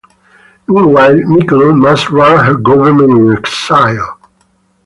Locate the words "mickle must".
1.27-2.09